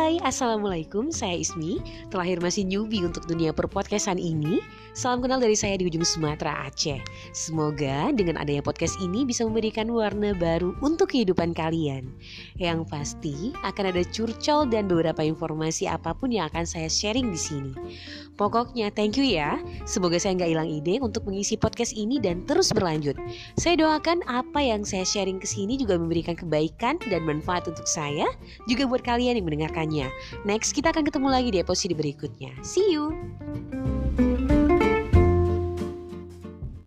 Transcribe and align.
Hai, 0.00 0.16
Assalamualaikum, 0.24 1.12
saya 1.12 1.36
Ismi. 1.36 1.76
Terlahir 2.08 2.40
masih 2.40 2.64
newbie 2.64 3.04
untuk 3.04 3.28
dunia 3.28 3.52
perpodcastan 3.52 4.16
ini. 4.16 4.64
Salam 4.96 5.20
kenal 5.20 5.44
dari 5.44 5.52
saya 5.52 5.76
di 5.76 5.84
ujung 5.92 6.00
Sumatera, 6.08 6.64
Aceh. 6.64 7.04
Semoga 7.36 8.08
dengan 8.16 8.40
adanya 8.40 8.64
podcast 8.64 8.96
ini 9.04 9.28
bisa 9.28 9.44
memberikan 9.44 9.92
warna 9.92 10.32
baru 10.32 10.72
untuk 10.80 11.12
kehidupan 11.12 11.52
kalian. 11.52 12.16
Yang 12.56 12.88
pasti 12.88 13.52
akan 13.60 13.92
ada 13.92 14.00
curcol 14.08 14.72
dan 14.72 14.88
beberapa 14.88 15.20
informasi 15.20 15.84
apa 15.84 16.16
pun 16.16 16.32
yang 16.32 16.48
akan 16.48 16.64
saya 16.64 16.88
sharing 16.88 17.28
di 17.28 17.36
sini. 17.36 17.72
Pokoknya 18.40 18.88
thank 18.96 19.20
you 19.20 19.28
ya. 19.28 19.60
Semoga 19.84 20.16
saya 20.16 20.32
nggak 20.32 20.48
hilang 20.48 20.68
ide 20.72 20.96
untuk 21.04 21.28
mengisi 21.28 21.60
podcast 21.60 21.92
ini 21.92 22.16
dan 22.16 22.48
terus 22.48 22.72
berlanjut. 22.72 23.20
Saya 23.60 23.76
doakan 23.76 24.24
apa 24.24 24.64
yang 24.64 24.80
saya 24.80 25.04
sharing 25.04 25.36
ke 25.36 25.44
sini 25.44 25.76
juga 25.76 26.00
memberikan 26.00 26.32
kebaikan 26.32 26.96
dan 27.12 27.20
manfaat 27.28 27.68
untuk 27.68 27.84
saya 27.84 28.24
Juga 28.64 28.88
buat 28.88 29.04
kalian 29.04 29.36
yang 29.36 29.46
Next 30.46 30.72
kita 30.72 30.94
akan 30.94 31.02
ketemu 31.02 31.28
lagi 31.28 31.48
di 31.50 31.58
episode 31.58 31.94
berikutnya. 31.98 32.54
See 32.62 32.94
you 32.94 33.10